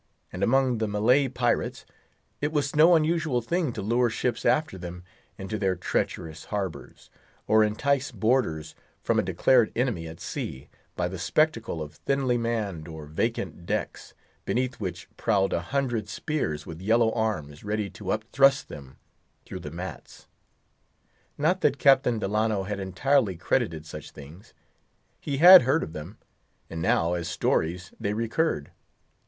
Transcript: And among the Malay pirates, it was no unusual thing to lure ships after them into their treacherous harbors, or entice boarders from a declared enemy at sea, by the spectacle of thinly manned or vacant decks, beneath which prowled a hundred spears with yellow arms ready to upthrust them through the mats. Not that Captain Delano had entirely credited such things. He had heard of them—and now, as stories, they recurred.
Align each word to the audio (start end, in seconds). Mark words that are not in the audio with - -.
And 0.33 0.41
among 0.41 0.79
the 0.79 0.87
Malay 0.87 1.27
pirates, 1.27 1.85
it 2.41 2.51
was 2.51 2.75
no 2.75 2.95
unusual 2.95 3.39
thing 3.39 3.71
to 3.73 3.83
lure 3.83 4.09
ships 4.09 4.47
after 4.47 4.75
them 4.75 5.03
into 5.37 5.59
their 5.59 5.75
treacherous 5.75 6.45
harbors, 6.45 7.11
or 7.45 7.63
entice 7.63 8.11
boarders 8.11 8.73
from 9.03 9.19
a 9.19 9.21
declared 9.21 9.71
enemy 9.75 10.07
at 10.07 10.19
sea, 10.19 10.69
by 10.95 11.07
the 11.07 11.19
spectacle 11.19 11.83
of 11.83 11.93
thinly 11.93 12.35
manned 12.35 12.87
or 12.87 13.05
vacant 13.05 13.67
decks, 13.67 14.15
beneath 14.43 14.79
which 14.79 15.07
prowled 15.17 15.53
a 15.53 15.61
hundred 15.61 16.09
spears 16.09 16.65
with 16.65 16.81
yellow 16.81 17.11
arms 17.13 17.63
ready 17.63 17.87
to 17.91 18.11
upthrust 18.11 18.69
them 18.69 18.97
through 19.45 19.59
the 19.59 19.69
mats. 19.69 20.25
Not 21.37 21.61
that 21.61 21.77
Captain 21.77 22.17
Delano 22.17 22.63
had 22.63 22.79
entirely 22.79 23.37
credited 23.37 23.85
such 23.85 24.09
things. 24.09 24.55
He 25.19 25.37
had 25.37 25.61
heard 25.61 25.83
of 25.83 25.93
them—and 25.93 26.81
now, 26.81 27.13
as 27.13 27.27
stories, 27.27 27.93
they 27.99 28.13
recurred. 28.13 28.71